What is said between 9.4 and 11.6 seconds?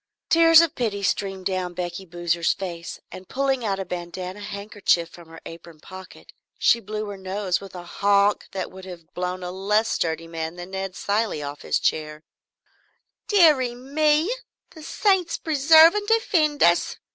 a less sturdy man than Ned Cilley